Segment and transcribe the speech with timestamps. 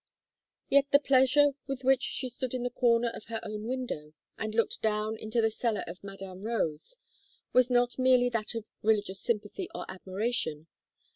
[0.67, 4.55] Yet, the pleasure with which she stood in the corner of her own window, and
[4.55, 6.97] looked down into the cellar of Madame Rose,
[7.53, 10.65] was not merely that of religious sympathy or admiration.